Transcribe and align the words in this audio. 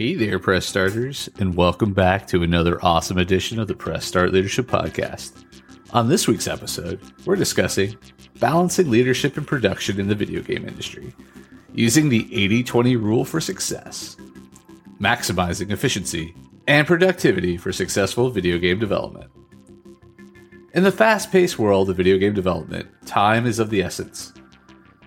Hey 0.00 0.14
there, 0.14 0.38
press 0.38 0.64
starters, 0.64 1.28
and 1.40 1.54
welcome 1.54 1.92
back 1.92 2.26
to 2.28 2.42
another 2.42 2.82
awesome 2.82 3.18
edition 3.18 3.60
of 3.60 3.68
the 3.68 3.74
Press 3.74 4.06
Start 4.06 4.32
Leadership 4.32 4.66
Podcast. 4.66 5.44
On 5.90 6.08
this 6.08 6.26
week's 6.26 6.48
episode, 6.48 6.98
we're 7.26 7.36
discussing 7.36 7.98
balancing 8.38 8.88
leadership 8.88 9.36
and 9.36 9.46
production 9.46 10.00
in 10.00 10.08
the 10.08 10.14
video 10.14 10.40
game 10.40 10.66
industry, 10.66 11.12
using 11.74 12.08
the 12.08 12.26
80 12.34 12.62
20 12.62 12.96
rule 12.96 13.26
for 13.26 13.42
success, 13.42 14.16
maximizing 14.98 15.70
efficiency 15.70 16.34
and 16.66 16.86
productivity 16.86 17.58
for 17.58 17.70
successful 17.70 18.30
video 18.30 18.56
game 18.56 18.78
development. 18.78 19.30
In 20.72 20.82
the 20.82 20.92
fast 20.92 21.30
paced 21.30 21.58
world 21.58 21.90
of 21.90 21.98
video 21.98 22.16
game 22.16 22.32
development, 22.32 22.88
time 23.04 23.44
is 23.44 23.58
of 23.58 23.68
the 23.68 23.82
essence. 23.82 24.32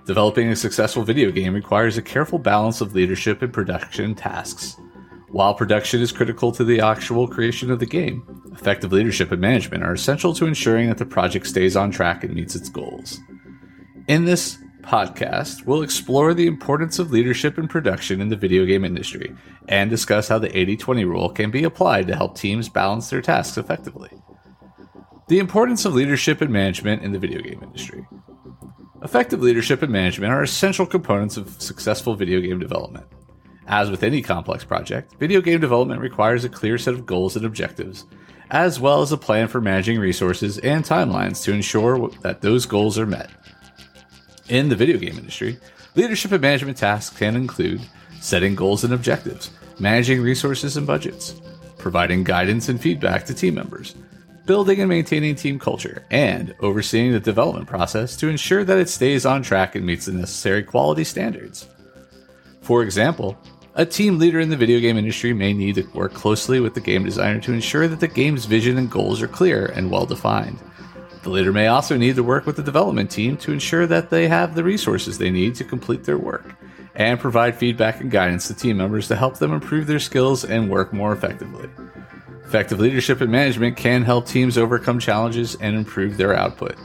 Developing 0.05 0.49
a 0.49 0.55
successful 0.55 1.03
video 1.03 1.31
game 1.31 1.53
requires 1.53 1.97
a 1.97 2.01
careful 2.01 2.37
balance 2.37 2.81
of 2.81 2.93
leadership 2.93 3.41
and 3.41 3.53
production 3.53 4.13
tasks. 4.13 4.75
While 5.29 5.53
production 5.53 6.01
is 6.01 6.11
critical 6.11 6.51
to 6.51 6.65
the 6.65 6.81
actual 6.81 7.25
creation 7.25 7.71
of 7.71 7.79
the 7.79 7.85
game, 7.85 8.21
effective 8.51 8.91
leadership 8.91 9.31
and 9.31 9.39
management 9.39 9.81
are 9.81 9.93
essential 9.93 10.33
to 10.33 10.45
ensuring 10.45 10.89
that 10.89 10.97
the 10.97 11.05
project 11.05 11.47
stays 11.47 11.77
on 11.77 11.89
track 11.89 12.25
and 12.25 12.35
meets 12.35 12.53
its 12.53 12.67
goals. 12.67 13.21
In 14.09 14.25
this 14.25 14.57
podcast, 14.81 15.65
we'll 15.65 15.83
explore 15.83 16.33
the 16.33 16.47
importance 16.47 16.99
of 16.99 17.11
leadership 17.11 17.57
and 17.57 17.69
production 17.69 18.19
in 18.19 18.27
the 18.27 18.35
video 18.35 18.65
game 18.65 18.83
industry 18.83 19.33
and 19.69 19.89
discuss 19.89 20.27
how 20.27 20.37
the 20.37 20.55
80 20.55 20.75
20 20.75 21.05
rule 21.05 21.29
can 21.29 21.49
be 21.49 21.63
applied 21.63 22.07
to 22.07 22.15
help 22.15 22.37
teams 22.37 22.67
balance 22.67 23.09
their 23.09 23.21
tasks 23.21 23.57
effectively. 23.57 24.11
The 25.29 25.39
importance 25.39 25.85
of 25.85 25.95
leadership 25.95 26.41
and 26.41 26.51
management 26.51 27.03
in 27.03 27.13
the 27.13 27.19
video 27.19 27.41
game 27.41 27.63
industry. 27.63 28.05
Effective 29.03 29.41
leadership 29.41 29.81
and 29.81 29.91
management 29.91 30.31
are 30.31 30.43
essential 30.43 30.85
components 30.85 31.35
of 31.35 31.61
successful 31.61 32.15
video 32.15 32.39
game 32.39 32.57
development. 32.57 33.05
As 33.67 33.89
with 33.91 34.01
any 34.01 34.21
complex 34.21 34.63
project, 34.63 35.15
video 35.19 35.41
game 35.41 35.59
development 35.59 35.99
requires 35.99 36.45
a 36.45 36.49
clear 36.49 36.77
set 36.77 36.93
of 36.93 37.05
goals 37.05 37.35
and 37.35 37.45
objectives, 37.45 38.05
as 38.49 38.79
well 38.79 39.01
as 39.01 39.11
a 39.11 39.17
plan 39.17 39.49
for 39.49 39.59
managing 39.59 39.99
resources 39.99 40.57
and 40.59 40.85
timelines 40.85 41.43
to 41.43 41.51
ensure 41.51 42.07
that 42.21 42.39
those 42.39 42.65
goals 42.65 42.97
are 42.97 43.05
met. 43.05 43.29
In 44.47 44.69
the 44.69 44.75
video 44.75 44.97
game 44.97 45.17
industry, 45.17 45.57
leadership 45.95 46.31
and 46.31 46.41
management 46.41 46.77
tasks 46.77 47.17
can 47.17 47.35
include 47.35 47.81
setting 48.21 48.55
goals 48.55 48.85
and 48.85 48.93
objectives, 48.93 49.51
managing 49.79 50.21
resources 50.21 50.77
and 50.77 50.87
budgets, 50.87 51.41
providing 51.77 52.23
guidance 52.23 52.69
and 52.69 52.79
feedback 52.79 53.25
to 53.25 53.33
team 53.33 53.55
members, 53.55 53.95
building 54.45 54.79
and 54.79 54.89
maintaining 54.89 55.35
team 55.35 55.57
culture, 55.57 56.05
and 56.11 56.53
overseeing 56.59 57.11
the 57.11 57.19
development 57.19 57.67
process 57.67 58.15
to 58.17 58.27
ensure 58.27 58.63
that 58.63 58.77
it 58.77 58.89
stays 58.89 59.25
on 59.25 59.41
track 59.41 59.75
and 59.75 59.85
meets 59.85 60.05
the 60.05 60.11
necessary 60.11 60.63
quality 60.63 61.03
standards. 61.03 61.67
For 62.61 62.83
example, 62.83 63.37
a 63.75 63.85
team 63.85 64.19
leader 64.19 64.39
in 64.39 64.49
the 64.49 64.57
video 64.57 64.79
game 64.79 64.97
industry 64.97 65.33
may 65.33 65.53
need 65.53 65.75
to 65.75 65.89
work 65.93 66.13
closely 66.13 66.59
with 66.59 66.73
the 66.73 66.81
game 66.81 67.03
designer 67.03 67.39
to 67.41 67.53
ensure 67.53 67.87
that 67.87 67.99
the 67.99 68.07
game's 68.07 68.45
vision 68.45 68.77
and 68.77 68.91
goals 68.91 69.21
are 69.21 69.27
clear 69.27 69.65
and 69.67 69.89
well 69.89 70.05
defined. 70.05 70.59
The 71.23 71.29
leader 71.29 71.53
may 71.53 71.67
also 71.67 71.95
need 71.97 72.15
to 72.17 72.23
work 72.23 72.45
with 72.45 72.57
the 72.57 72.63
development 72.63 73.09
team 73.09 73.37
to 73.37 73.53
ensure 73.53 73.87
that 73.87 74.09
they 74.09 74.27
have 74.27 74.55
the 74.55 74.63
resources 74.63 75.17
they 75.17 75.31
need 75.31 75.55
to 75.55 75.63
complete 75.63 76.03
their 76.03 76.17
work, 76.17 76.53
and 76.95 77.19
provide 77.19 77.55
feedback 77.55 78.01
and 78.01 78.11
guidance 78.11 78.47
to 78.47 78.53
team 78.53 78.77
members 78.77 79.07
to 79.07 79.15
help 79.15 79.39
them 79.39 79.53
improve 79.53 79.87
their 79.87 79.99
skills 79.99 80.43
and 80.43 80.69
work 80.69 80.91
more 80.93 81.13
effectively. 81.13 81.69
Effective 82.53 82.79
leadership 82.79 83.19
and 83.19 83.31
management 83.31 83.75
can 83.75 84.03
help 84.03 84.27
teams 84.27 84.59
overcome 84.59 84.99
challenges 84.99 85.55
and 85.55 85.75
improve 85.75 86.17
their 86.17 86.35
output. 86.35 86.75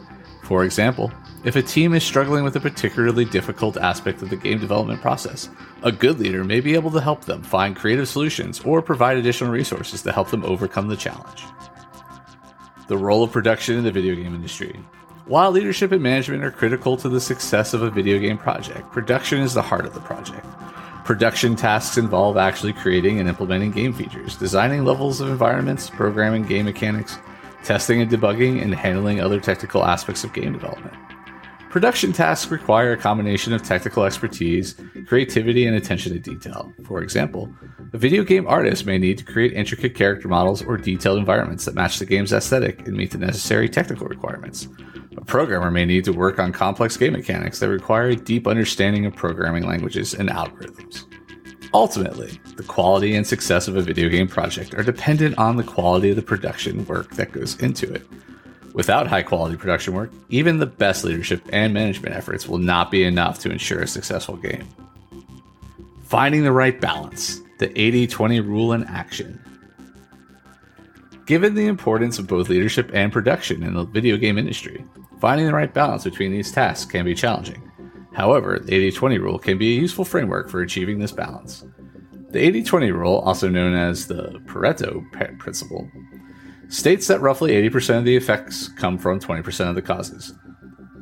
For 0.44 0.64
example, 0.64 1.12
if 1.44 1.56
a 1.56 1.62
team 1.62 1.92
is 1.92 2.02
struggling 2.02 2.42
with 2.42 2.56
a 2.56 2.60
particularly 2.60 3.26
difficult 3.26 3.76
aspect 3.76 4.22
of 4.22 4.30
the 4.30 4.36
game 4.36 4.60
development 4.60 5.02
process, 5.02 5.50
a 5.82 5.92
good 5.92 6.20
leader 6.20 6.42
may 6.42 6.60
be 6.60 6.74
able 6.74 6.90
to 6.92 7.02
help 7.02 7.26
them 7.26 7.42
find 7.42 7.76
creative 7.76 8.08
solutions 8.08 8.60
or 8.60 8.80
provide 8.80 9.18
additional 9.18 9.50
resources 9.50 10.00
to 10.00 10.10
help 10.10 10.30
them 10.30 10.42
overcome 10.46 10.88
the 10.88 10.96
challenge. 10.96 11.44
The 12.86 12.96
role 12.96 13.22
of 13.22 13.30
production 13.30 13.76
in 13.76 13.84
the 13.84 13.92
video 13.92 14.14
game 14.14 14.34
industry. 14.34 14.74
While 15.26 15.50
leadership 15.50 15.92
and 15.92 16.02
management 16.02 16.44
are 16.44 16.50
critical 16.50 16.96
to 16.96 17.10
the 17.10 17.20
success 17.20 17.74
of 17.74 17.82
a 17.82 17.90
video 17.90 18.18
game 18.18 18.38
project, 18.38 18.90
production 18.90 19.42
is 19.42 19.52
the 19.52 19.60
heart 19.60 19.84
of 19.84 19.92
the 19.92 20.00
project. 20.00 20.46
Production 21.08 21.56
tasks 21.56 21.96
involve 21.96 22.36
actually 22.36 22.74
creating 22.74 23.18
and 23.18 23.30
implementing 23.30 23.70
game 23.70 23.94
features, 23.94 24.36
designing 24.36 24.84
levels 24.84 25.22
of 25.22 25.30
environments, 25.30 25.88
programming 25.88 26.42
game 26.42 26.66
mechanics, 26.66 27.16
testing 27.64 28.02
and 28.02 28.10
debugging, 28.10 28.60
and 28.60 28.74
handling 28.74 29.18
other 29.18 29.40
technical 29.40 29.86
aspects 29.86 30.22
of 30.22 30.34
game 30.34 30.52
development. 30.52 30.94
Production 31.70 32.12
tasks 32.12 32.50
require 32.50 32.92
a 32.92 32.96
combination 32.98 33.54
of 33.54 33.62
technical 33.62 34.04
expertise, 34.04 34.74
creativity, 35.06 35.64
and 35.66 35.76
attention 35.76 36.12
to 36.12 36.18
detail. 36.18 36.74
For 36.84 37.00
example, 37.00 37.50
a 37.94 37.96
video 37.96 38.22
game 38.22 38.46
artist 38.46 38.84
may 38.84 38.98
need 38.98 39.16
to 39.16 39.24
create 39.24 39.54
intricate 39.54 39.94
character 39.94 40.28
models 40.28 40.62
or 40.62 40.76
detailed 40.76 41.18
environments 41.18 41.64
that 41.64 41.74
match 41.74 41.98
the 41.98 42.04
game's 42.04 42.34
aesthetic 42.34 42.86
and 42.86 42.94
meet 42.94 43.12
the 43.12 43.18
necessary 43.18 43.70
technical 43.70 44.08
requirements. 44.08 44.68
A 45.18 45.24
programmer 45.24 45.72
may 45.72 45.84
need 45.84 46.04
to 46.04 46.12
work 46.12 46.38
on 46.38 46.52
complex 46.52 46.96
game 46.96 47.12
mechanics 47.12 47.58
that 47.58 47.68
require 47.68 48.06
a 48.06 48.14
deep 48.14 48.46
understanding 48.46 49.04
of 49.04 49.16
programming 49.16 49.66
languages 49.66 50.14
and 50.14 50.28
algorithms. 50.28 51.06
Ultimately, 51.74 52.38
the 52.56 52.62
quality 52.62 53.16
and 53.16 53.26
success 53.26 53.66
of 53.66 53.76
a 53.76 53.82
video 53.82 54.08
game 54.08 54.28
project 54.28 54.74
are 54.74 54.84
dependent 54.84 55.36
on 55.36 55.56
the 55.56 55.64
quality 55.64 56.10
of 56.10 56.16
the 56.16 56.22
production 56.22 56.86
work 56.86 57.10
that 57.16 57.32
goes 57.32 57.60
into 57.60 57.92
it. 57.92 58.06
Without 58.74 59.08
high 59.08 59.24
quality 59.24 59.56
production 59.56 59.92
work, 59.92 60.12
even 60.28 60.58
the 60.58 60.66
best 60.66 61.02
leadership 61.02 61.42
and 61.52 61.74
management 61.74 62.14
efforts 62.14 62.46
will 62.46 62.58
not 62.58 62.92
be 62.92 63.02
enough 63.02 63.40
to 63.40 63.50
ensure 63.50 63.80
a 63.80 63.88
successful 63.88 64.36
game. 64.36 64.68
Finding 66.04 66.44
the 66.44 66.52
right 66.52 66.80
balance, 66.80 67.40
the 67.58 67.76
80 67.78 68.06
20 68.06 68.38
rule 68.38 68.72
in 68.72 68.84
action. 68.84 69.42
Given 71.26 71.56
the 71.56 71.66
importance 71.66 72.20
of 72.20 72.28
both 72.28 72.48
leadership 72.48 72.90
and 72.94 73.12
production 73.12 73.64
in 73.64 73.74
the 73.74 73.84
video 73.84 74.16
game 74.16 74.38
industry, 74.38 74.82
finding 75.20 75.46
the 75.46 75.52
right 75.52 75.72
balance 75.72 76.04
between 76.04 76.32
these 76.32 76.52
tasks 76.52 76.90
can 76.90 77.04
be 77.04 77.14
challenging. 77.14 77.62
However, 78.12 78.58
the 78.58 78.74
80 78.74 78.92
20 78.92 79.18
rule 79.18 79.38
can 79.38 79.58
be 79.58 79.76
a 79.76 79.80
useful 79.80 80.04
framework 80.04 80.48
for 80.48 80.60
achieving 80.60 80.98
this 80.98 81.12
balance. 81.12 81.64
The 82.30 82.40
80 82.40 82.64
20 82.64 82.90
rule, 82.92 83.18
also 83.20 83.48
known 83.48 83.74
as 83.74 84.06
the 84.06 84.40
Pareto 84.46 85.02
principle, 85.38 85.88
states 86.68 87.06
that 87.06 87.20
roughly 87.20 87.52
80% 87.52 87.98
of 87.98 88.04
the 88.04 88.16
effects 88.16 88.68
come 88.68 88.98
from 88.98 89.20
20% 89.20 89.68
of 89.68 89.74
the 89.74 89.82
causes. 89.82 90.34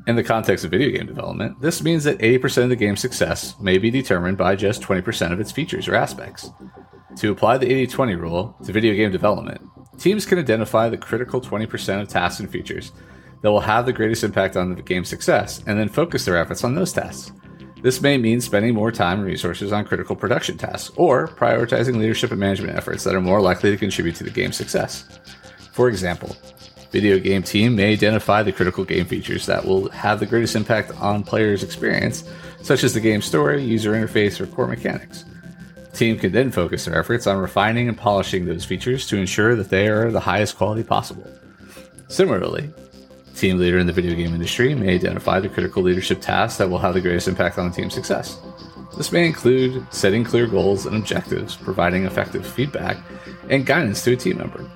In 0.06 0.14
the 0.14 0.22
context 0.22 0.64
of 0.64 0.70
video 0.70 0.90
game 0.90 1.06
development, 1.06 1.60
this 1.60 1.82
means 1.82 2.04
that 2.04 2.18
80% 2.18 2.64
of 2.64 2.68
the 2.68 2.76
game's 2.76 3.00
success 3.00 3.58
may 3.60 3.76
be 3.76 3.90
determined 3.90 4.38
by 4.38 4.54
just 4.54 4.82
20% 4.82 5.32
of 5.32 5.40
its 5.40 5.50
features 5.50 5.88
or 5.88 5.96
aspects. 5.96 6.50
To 7.16 7.32
apply 7.32 7.58
the 7.58 7.66
80 7.66 7.86
20 7.88 8.14
rule 8.14 8.56
to 8.64 8.72
video 8.72 8.94
game 8.94 9.10
development, 9.10 9.60
teams 9.98 10.26
can 10.26 10.38
identify 10.38 10.88
the 10.88 10.98
critical 10.98 11.40
20% 11.40 12.02
of 12.02 12.08
tasks 12.08 12.40
and 12.40 12.48
features 12.50 12.92
that 13.42 13.50
will 13.50 13.60
have 13.60 13.86
the 13.86 13.92
greatest 13.92 14.24
impact 14.24 14.56
on 14.56 14.74
the 14.74 14.82
game's 14.82 15.08
success 15.08 15.62
and 15.66 15.78
then 15.78 15.88
focus 15.88 16.24
their 16.24 16.36
efforts 16.36 16.64
on 16.64 16.74
those 16.74 16.92
tasks. 16.92 17.32
This 17.82 18.00
may 18.00 18.16
mean 18.18 18.40
spending 18.40 18.74
more 18.74 18.90
time 18.90 19.18
and 19.18 19.26
resources 19.26 19.72
on 19.72 19.84
critical 19.84 20.16
production 20.16 20.56
tasks 20.56 20.90
or 20.96 21.28
prioritizing 21.28 21.96
leadership 21.96 22.30
and 22.30 22.40
management 22.40 22.76
efforts 22.76 23.04
that 23.04 23.14
are 23.14 23.20
more 23.20 23.40
likely 23.40 23.70
to 23.70 23.76
contribute 23.76 24.16
to 24.16 24.24
the 24.24 24.30
game's 24.30 24.56
success. 24.56 25.04
For 25.72 25.88
example, 25.88 26.34
Video 26.96 27.18
game 27.18 27.42
team 27.42 27.76
may 27.76 27.92
identify 27.92 28.42
the 28.42 28.52
critical 28.52 28.84
game 28.84 29.04
features 29.04 29.44
that 29.44 29.64
will 29.64 29.90
have 29.90 30.20
the 30.20 30.26
greatest 30.26 30.56
impact 30.56 30.92
on 30.92 31.22
players' 31.22 31.62
experience, 31.62 32.24
such 32.62 32.84
as 32.84 32.94
the 32.94 33.00
game 33.00 33.20
story, 33.20 33.62
user 33.62 33.92
interface, 33.92 34.40
or 34.40 34.46
core 34.46 34.66
mechanics. 34.66 35.24
The 35.90 35.96
team 35.96 36.18
can 36.18 36.32
then 36.32 36.50
focus 36.50 36.84
their 36.84 36.98
efforts 36.98 37.26
on 37.26 37.38
refining 37.38 37.88
and 37.88 37.98
polishing 37.98 38.46
those 38.46 38.64
features 38.64 39.06
to 39.08 39.18
ensure 39.18 39.54
that 39.56 39.68
they 39.68 39.88
are 39.88 40.10
the 40.10 40.20
highest 40.20 40.56
quality 40.56 40.84
possible. 40.84 41.30
Similarly, 42.08 42.70
team 43.36 43.58
leader 43.58 43.78
in 43.78 43.86
the 43.86 43.92
video 43.92 44.14
game 44.14 44.34
industry 44.34 44.74
may 44.74 44.94
identify 44.94 45.38
the 45.38 45.48
critical 45.48 45.82
leadership 45.82 46.20
tasks 46.20 46.58
that 46.58 46.68
will 46.68 46.78
have 46.78 46.94
the 46.94 47.00
greatest 47.00 47.28
impact 47.28 47.58
on 47.58 47.68
the 47.68 47.74
team's 47.74 47.94
success. 47.94 48.40
This 48.96 49.12
may 49.12 49.26
include 49.26 49.86
setting 49.92 50.24
clear 50.24 50.46
goals 50.46 50.86
and 50.86 50.96
objectives, 50.96 51.54
providing 51.54 52.04
effective 52.04 52.46
feedback 52.46 52.96
and 53.50 53.66
guidance 53.66 54.02
to 54.04 54.14
a 54.14 54.16
team 54.16 54.38
member, 54.38 54.68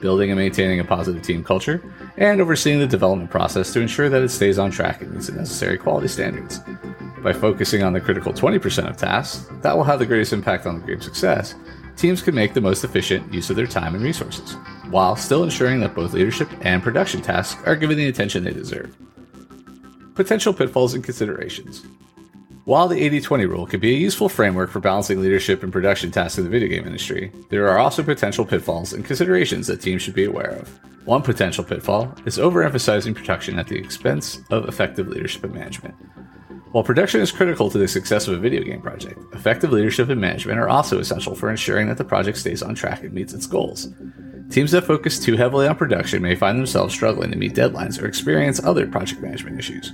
building 0.00 0.30
and 0.30 0.38
maintaining 0.38 0.80
a 0.80 0.84
positive 0.84 1.22
team 1.22 1.44
culture, 1.44 1.82
and 2.16 2.40
overseeing 2.40 2.80
the 2.80 2.86
development 2.86 3.30
process 3.30 3.72
to 3.72 3.80
ensure 3.80 4.08
that 4.08 4.22
it 4.22 4.30
stays 4.30 4.58
on 4.58 4.70
track 4.70 5.00
and 5.02 5.12
meets 5.12 5.28
the 5.28 5.32
necessary 5.32 5.78
quality 5.78 6.08
standards. 6.08 6.60
By 7.22 7.32
focusing 7.32 7.82
on 7.82 7.92
the 7.92 8.00
critical 8.00 8.32
20% 8.32 8.88
of 8.88 8.96
tasks 8.96 9.46
that 9.60 9.76
will 9.76 9.84
have 9.84 9.98
the 9.98 10.06
greatest 10.06 10.32
impact 10.32 10.66
on 10.66 10.80
the 10.80 10.86
game's 10.86 11.04
success, 11.04 11.54
teams 11.96 12.22
can 12.22 12.34
make 12.34 12.54
the 12.54 12.60
most 12.60 12.82
efficient 12.82 13.32
use 13.32 13.50
of 13.50 13.56
their 13.56 13.66
time 13.66 13.94
and 13.94 14.02
resources, 14.02 14.56
while 14.90 15.16
still 15.16 15.44
ensuring 15.44 15.80
that 15.80 15.94
both 15.94 16.12
leadership 16.12 16.48
and 16.62 16.82
production 16.82 17.22
tasks 17.22 17.62
are 17.66 17.76
given 17.76 17.96
the 17.96 18.08
attention 18.08 18.44
they 18.44 18.52
deserve. 18.52 18.96
Potential 20.14 20.52
pitfalls 20.52 20.94
and 20.94 21.04
considerations. 21.04 21.84
While 22.64 22.88
the 22.88 23.02
80 23.02 23.22
20 23.22 23.46
rule 23.46 23.66
can 23.66 23.80
be 23.80 23.94
a 23.94 23.98
useful 23.98 24.28
framework 24.28 24.70
for 24.70 24.80
balancing 24.80 25.20
leadership 25.20 25.62
and 25.62 25.72
production 25.72 26.10
tasks 26.10 26.38
in 26.38 26.44
the 26.44 26.50
video 26.50 26.68
game 26.68 26.86
industry, 26.86 27.32
there 27.48 27.68
are 27.68 27.78
also 27.78 28.02
potential 28.02 28.44
pitfalls 28.44 28.92
and 28.92 29.04
considerations 29.04 29.66
that 29.66 29.80
teams 29.80 30.02
should 30.02 30.14
be 30.14 30.24
aware 30.24 30.50
of. 30.50 30.78
One 31.04 31.22
potential 31.22 31.64
pitfall 31.64 32.14
is 32.26 32.36
overemphasizing 32.36 33.14
production 33.14 33.58
at 33.58 33.66
the 33.66 33.78
expense 33.78 34.40
of 34.50 34.68
effective 34.68 35.08
leadership 35.08 35.44
and 35.44 35.54
management. 35.54 35.94
While 36.72 36.84
production 36.84 37.20
is 37.20 37.32
critical 37.32 37.70
to 37.70 37.78
the 37.78 37.88
success 37.88 38.28
of 38.28 38.34
a 38.34 38.38
video 38.38 38.62
game 38.62 38.80
project, 38.80 39.18
effective 39.34 39.72
leadership 39.72 40.08
and 40.08 40.20
management 40.20 40.60
are 40.60 40.68
also 40.68 41.00
essential 41.00 41.34
for 41.34 41.50
ensuring 41.50 41.88
that 41.88 41.96
the 41.96 42.04
project 42.04 42.38
stays 42.38 42.62
on 42.62 42.76
track 42.76 43.02
and 43.02 43.12
meets 43.12 43.32
its 43.32 43.46
goals. 43.46 43.88
Teams 44.50 44.72
that 44.72 44.84
focus 44.84 45.20
too 45.20 45.36
heavily 45.36 45.68
on 45.68 45.76
production 45.76 46.22
may 46.22 46.34
find 46.34 46.58
themselves 46.58 46.92
struggling 46.92 47.30
to 47.30 47.38
meet 47.38 47.54
deadlines 47.54 48.02
or 48.02 48.06
experience 48.06 48.62
other 48.62 48.86
project 48.86 49.22
management 49.22 49.58
issues. 49.58 49.92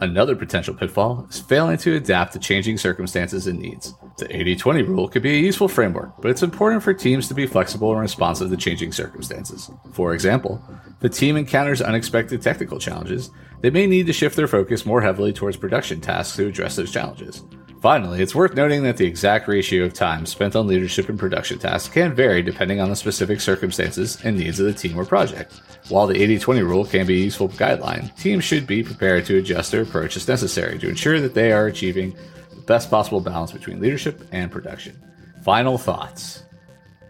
Another 0.00 0.36
potential 0.36 0.74
pitfall 0.74 1.26
is 1.28 1.40
failing 1.40 1.78
to 1.78 1.96
adapt 1.96 2.34
to 2.34 2.38
changing 2.38 2.78
circumstances 2.78 3.48
and 3.48 3.58
needs. 3.58 3.94
The 4.18 4.34
80 4.36 4.56
20 4.56 4.82
rule 4.82 5.08
could 5.08 5.22
be 5.22 5.34
a 5.36 5.40
useful 5.40 5.66
framework, 5.66 6.12
but 6.20 6.30
it's 6.30 6.42
important 6.42 6.84
for 6.84 6.94
teams 6.94 7.26
to 7.28 7.34
be 7.34 7.46
flexible 7.46 7.90
and 7.90 8.00
responsive 8.00 8.50
to 8.50 8.56
changing 8.56 8.92
circumstances. 8.92 9.70
For 9.92 10.14
example, 10.14 10.62
if 10.98 11.04
a 11.04 11.08
team 11.08 11.36
encounters 11.36 11.82
unexpected 11.82 12.42
technical 12.42 12.78
challenges, 12.78 13.30
they 13.60 13.70
may 13.70 13.86
need 13.86 14.06
to 14.06 14.12
shift 14.12 14.36
their 14.36 14.46
focus 14.46 14.86
more 14.86 15.00
heavily 15.00 15.32
towards 15.32 15.56
production 15.56 16.00
tasks 16.00 16.36
to 16.36 16.46
address 16.46 16.76
those 16.76 16.92
challenges. 16.92 17.42
Finally, 17.80 18.20
it's 18.20 18.34
worth 18.34 18.54
noting 18.54 18.82
that 18.82 18.96
the 18.96 19.06
exact 19.06 19.46
ratio 19.46 19.84
of 19.84 19.92
time 19.92 20.26
spent 20.26 20.56
on 20.56 20.66
leadership 20.66 21.08
and 21.08 21.18
production 21.18 21.60
tasks 21.60 21.92
can 21.92 22.12
vary 22.12 22.42
depending 22.42 22.80
on 22.80 22.88
the 22.88 22.96
specific 22.96 23.40
circumstances 23.40 24.18
and 24.24 24.36
needs 24.36 24.58
of 24.58 24.66
the 24.66 24.72
team 24.72 24.98
or 24.98 25.04
project. 25.04 25.52
While 25.88 26.08
the 26.08 26.20
80 26.20 26.40
20 26.40 26.62
rule 26.62 26.84
can 26.84 27.06
be 27.06 27.20
a 27.20 27.24
useful 27.24 27.50
guideline, 27.50 28.14
teams 28.16 28.42
should 28.42 28.66
be 28.66 28.82
prepared 28.82 29.26
to 29.26 29.38
adjust 29.38 29.70
their 29.70 29.82
approach 29.82 30.16
as 30.16 30.26
necessary 30.26 30.76
to 30.80 30.88
ensure 30.88 31.20
that 31.20 31.34
they 31.34 31.52
are 31.52 31.66
achieving 31.66 32.16
the 32.50 32.62
best 32.62 32.90
possible 32.90 33.20
balance 33.20 33.52
between 33.52 33.80
leadership 33.80 34.26
and 34.32 34.50
production. 34.50 35.00
Final 35.44 35.78
thoughts 35.78 36.42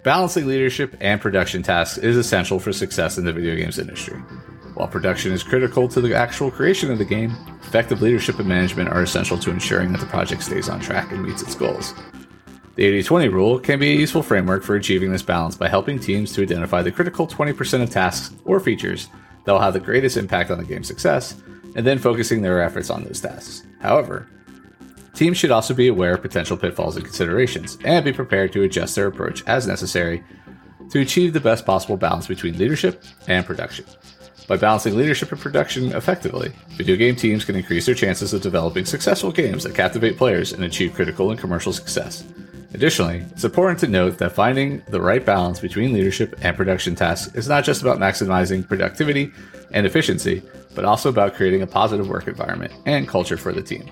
Balancing 0.03 0.47
leadership 0.47 0.97
and 1.01 1.21
production 1.21 1.63
tasks 1.63 1.99
is 1.99 2.17
essential 2.17 2.61
for 2.61 2.73
success 2.73 3.19
in 3.19 3.25
the 3.25 3.33
video 3.33 3.57
games 3.57 3.79
industry. 3.79 4.23
While 4.79 4.87
production 4.87 5.33
is 5.33 5.43
critical 5.43 5.89
to 5.89 6.01
the 6.01 6.15
actual 6.15 6.53
creation 6.53 6.93
of 6.93 6.99
the 6.99 7.05
game, 7.05 7.35
effective 7.63 8.01
leadership 8.01 8.39
and 8.39 8.47
management 8.47 8.91
are 8.91 9.03
essential 9.03 9.37
to 9.39 9.51
ensuring 9.51 9.91
that 9.91 9.99
the 9.99 10.07
project 10.07 10.41
stays 10.41 10.69
on 10.69 10.79
track 10.79 11.11
and 11.11 11.21
meets 11.21 11.43
its 11.43 11.57
goals. 11.57 11.95
The 12.77 12.85
80 12.85 13.03
20 13.03 13.29
rule 13.29 13.59
can 13.59 13.81
be 13.81 13.91
a 13.91 13.97
useful 13.97 14.23
framework 14.23 14.63
for 14.63 14.77
achieving 14.77 15.11
this 15.11 15.25
balance 15.25 15.57
by 15.57 15.69
helping 15.69 15.99
teams 15.99 16.33
to 16.35 16.43
identify 16.43 16.81
the 16.81 16.93
critical 16.93 17.27
20% 17.27 17.83
of 17.83 17.91
tasks 17.91 18.33
or 18.45 18.61
features 18.61 19.09
that 19.43 19.51
will 19.51 19.59
have 19.59 19.73
the 19.73 19.81
greatest 19.81 20.17
impact 20.17 20.53
on 20.53 20.59
the 20.59 20.65
game's 20.65 20.87
success, 20.87 21.35
and 21.75 21.85
then 21.85 21.99
focusing 21.99 22.41
their 22.41 22.63
efforts 22.63 22.89
on 22.89 23.03
those 23.03 23.21
tasks. 23.21 23.65
However, 23.81 24.29
teams 25.13 25.39
should 25.39 25.51
also 25.51 25.75
be 25.75 25.89
aware 25.89 26.15
of 26.15 26.23
potential 26.23 26.57
pitfalls 26.57 26.95
and 26.95 27.05
considerations, 27.05 27.79
and 27.85 28.05
be 28.05 28.13
prepared 28.13 28.53
to 28.53 28.63
adjust 28.63 28.95
their 28.95 29.09
approach 29.09 29.43
as 29.49 29.67
necessary 29.67 30.23
to 30.91 31.01
achieve 31.01 31.33
the 31.33 31.41
best 31.41 31.67
possible 31.67 31.97
balance 31.97 32.29
between 32.29 32.57
leadership 32.57 33.03
and 33.27 33.45
production. 33.45 33.85
By 34.47 34.57
balancing 34.57 34.97
leadership 34.97 35.33
and 35.33 35.41
production 35.41 35.93
effectively, 35.93 36.53
video 36.71 36.97
game 36.97 37.17
teams 37.17 37.45
can 37.45 37.57
increase 37.57 37.87
their 37.87 37.95
chances 37.95 38.33
of 38.33 38.41
developing 38.41 38.85
successful 38.85 39.33
games 39.33 39.65
that 39.65 39.75
captivate 39.75 40.17
players 40.17 40.53
and 40.53 40.65
achieve 40.65 40.95
critical 40.95 41.31
and 41.31 41.39
commercial 41.39 41.73
success. 41.73 42.25
Additionally, 42.75 43.25
it's 43.31 43.45
important 43.45 43.81
to 43.81 43.89
note 43.89 44.19
that 44.19 44.33
finding 44.33 44.83
the 44.89 45.01
right 45.01 45.25
balance 45.25 45.59
between 45.59 45.93
leadership 45.93 46.35
and 46.43 46.57
production 46.57 46.95
tasks 46.95 47.35
is 47.35 47.49
not 47.49 47.65
just 47.65 47.83
about 47.83 47.99
maximizing 47.99 48.67
productivity 48.67 49.33
and 49.73 49.87
efficiency, 49.87 50.43
but 50.75 50.85
also 50.85 51.09
about 51.09 51.35
creating 51.35 51.63
a 51.63 51.67
positive 51.67 52.09
work 52.09 52.29
environment 52.29 52.73
and 52.87 53.09
culture 53.09 53.37
for 53.37 53.53
the 53.53 53.63
team. 53.63 53.91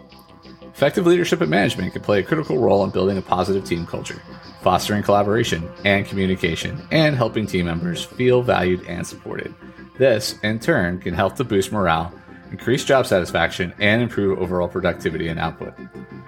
Effective 0.63 1.07
leadership 1.07 1.41
and 1.41 1.51
management 1.51 1.95
can 1.95 2.03
play 2.03 2.21
a 2.21 2.23
critical 2.23 2.59
role 2.59 2.85
in 2.85 2.91
building 2.91 3.17
a 3.17 3.23
positive 3.23 3.65
team 3.65 3.87
culture, 3.87 4.21
fostering 4.63 5.03
collaboration 5.03 5.69
and 5.85 6.07
communication, 6.07 6.81
and 6.91 7.17
helping 7.17 7.47
team 7.47 7.67
members 7.67 8.05
feel 8.05 8.43
valued 8.43 8.85
and 8.87 9.07
supported. 9.07 9.55
This, 9.99 10.39
in 10.43 10.59
turn, 10.59 11.01
can 11.01 11.15
help 11.15 11.37
to 11.37 11.45
boost 11.45 11.73
morale, 11.73 12.13
increase 12.51 12.85
job 12.85 13.07
satisfaction, 13.07 13.73
and 13.79 14.03
improve 14.03 14.39
overall 14.39 14.69
productivity 14.69 15.29
and 15.29 15.39
output. 15.39 15.75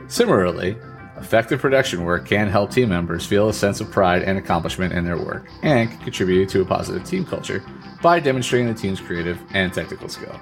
Similarly, 0.09 0.77
effective 1.19 1.61
production 1.61 2.05
work 2.05 2.27
can 2.27 2.49
help 2.49 2.71
team 2.71 2.89
members 2.89 3.27
feel 3.27 3.49
a 3.49 3.53
sense 3.53 3.81
of 3.81 3.91
pride 3.91 4.23
and 4.23 4.39
accomplishment 4.39 4.93
in 4.93 5.05
their 5.05 5.19
work, 5.19 5.49
and 5.63 5.91
can 5.91 5.99
contribute 6.01 6.49
to 6.51 6.63
a 6.63 6.65
positive 6.65 7.05
team 7.05 7.25
culture 7.25 7.63
by 8.03 8.21
demonstrating 8.21 8.69
the 8.69 8.81
team's 8.81 9.01
creative 9.01 9.39
and 9.53 9.73
technical 9.73 10.09
skill. 10.09 10.41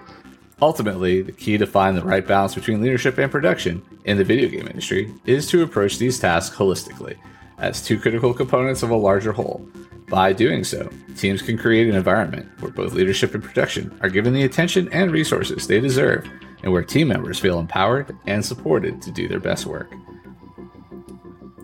Ultimately, 0.62 1.20
the 1.20 1.32
key 1.32 1.58
to 1.58 1.66
find 1.66 1.96
the 1.96 2.04
right 2.04 2.26
balance 2.26 2.54
between 2.54 2.80
leadership 2.80 3.18
and 3.18 3.30
production 3.30 3.82
in 4.04 4.16
the 4.16 4.24
video 4.24 4.48
game 4.48 4.66
industry 4.66 5.12
is 5.26 5.46
to 5.48 5.62
approach 5.62 5.98
these 5.98 6.18
tasks 6.18 6.56
holistically, 6.56 7.16
as 7.58 7.82
two 7.82 7.98
critical 7.98 8.34
components 8.34 8.82
of 8.82 8.90
a 8.90 8.96
larger 8.96 9.32
whole, 9.32 9.66
by 10.08 10.32
doing 10.32 10.62
so, 10.62 10.88
teams 11.16 11.42
can 11.42 11.58
create 11.58 11.88
an 11.88 11.96
environment 11.96 12.48
where 12.60 12.70
both 12.70 12.92
leadership 12.92 13.34
and 13.34 13.42
production 13.42 13.96
are 14.02 14.08
given 14.08 14.32
the 14.32 14.44
attention 14.44 14.88
and 14.92 15.10
resources 15.10 15.66
they 15.66 15.80
deserve, 15.80 16.28
and 16.62 16.72
where 16.72 16.84
team 16.84 17.08
members 17.08 17.40
feel 17.40 17.58
empowered 17.58 18.16
and 18.26 18.44
supported 18.44 19.02
to 19.02 19.10
do 19.10 19.26
their 19.26 19.40
best 19.40 19.66
work. 19.66 19.92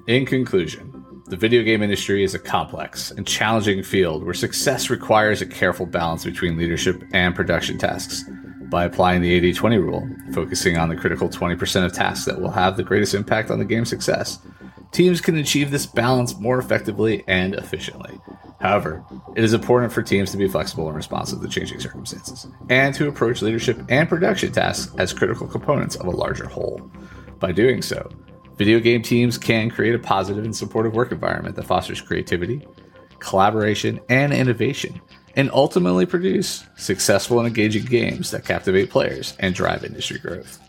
In 0.08 0.26
conclusion, 0.26 0.92
the 1.26 1.36
video 1.36 1.62
game 1.62 1.82
industry 1.82 2.24
is 2.24 2.34
a 2.34 2.38
complex 2.38 3.12
and 3.12 3.26
challenging 3.26 3.82
field 3.82 4.24
where 4.24 4.34
success 4.34 4.90
requires 4.90 5.40
a 5.40 5.46
careful 5.46 5.86
balance 5.86 6.24
between 6.24 6.58
leadership 6.58 7.04
and 7.12 7.34
production 7.34 7.78
tasks. 7.78 8.24
By 8.68 8.84
applying 8.84 9.22
the 9.22 9.32
80 9.32 9.52
20 9.54 9.78
rule, 9.78 10.08
focusing 10.34 10.78
on 10.78 10.88
the 10.88 10.96
critical 10.96 11.28
20% 11.28 11.84
of 11.84 11.92
tasks 11.92 12.24
that 12.24 12.40
will 12.40 12.50
have 12.50 12.76
the 12.76 12.82
greatest 12.82 13.14
impact 13.14 13.50
on 13.50 13.58
the 13.58 13.64
game's 13.64 13.90
success, 13.90 14.40
teams 14.92 15.20
can 15.20 15.36
achieve 15.36 15.70
this 15.70 15.86
balance 15.86 16.38
more 16.38 16.58
effectively 16.58 17.24
and 17.26 17.54
efficiently. 17.54 18.20
However, 18.60 19.04
it 19.34 19.42
is 19.42 19.54
important 19.54 19.92
for 19.92 20.02
teams 20.02 20.30
to 20.30 20.36
be 20.36 20.46
flexible 20.46 20.86
and 20.86 20.96
responsive 20.96 21.40
to 21.40 21.48
changing 21.48 21.80
circumstances, 21.80 22.46
and 22.68 22.94
to 22.94 23.08
approach 23.08 23.42
leadership 23.42 23.80
and 23.88 24.08
production 24.08 24.52
tasks 24.52 24.94
as 24.98 25.12
critical 25.12 25.48
components 25.48 25.96
of 25.96 26.06
a 26.06 26.10
larger 26.10 26.46
whole. 26.46 26.90
By 27.40 27.50
doing 27.50 27.82
so, 27.82 28.08
video 28.56 28.78
game 28.78 29.02
teams 29.02 29.36
can 29.36 29.68
create 29.68 29.94
a 29.94 29.98
positive 29.98 30.44
and 30.44 30.54
supportive 30.54 30.94
work 30.94 31.10
environment 31.10 31.56
that 31.56 31.66
fosters 31.66 32.00
creativity, 32.00 32.64
collaboration, 33.18 33.98
and 34.08 34.32
innovation, 34.32 35.00
and 35.34 35.50
ultimately 35.52 36.06
produce 36.06 36.64
successful 36.76 37.38
and 37.38 37.48
engaging 37.48 37.84
games 37.86 38.30
that 38.30 38.44
captivate 38.44 38.90
players 38.90 39.34
and 39.40 39.54
drive 39.54 39.82
industry 39.84 40.18
growth. 40.18 40.60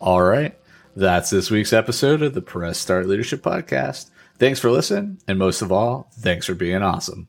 All 0.00 0.22
right, 0.22 0.58
that's 0.94 1.30
this 1.30 1.50
week's 1.50 1.72
episode 1.72 2.22
of 2.22 2.34
the 2.34 2.42
Press 2.42 2.78
Start 2.78 3.06
Leadership 3.06 3.42
Podcast. 3.42 4.10
Thanks 4.38 4.60
for 4.60 4.70
listening, 4.70 5.18
and 5.28 5.38
most 5.38 5.62
of 5.62 5.72
all, 5.72 6.10
thanks 6.18 6.46
for 6.46 6.54
being 6.54 6.82
awesome. 6.82 7.28